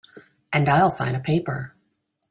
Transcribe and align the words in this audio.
And 0.51 0.67
I'll 0.67 0.89
sign 0.89 1.13
a 1.13 1.19
paper. 1.19 1.75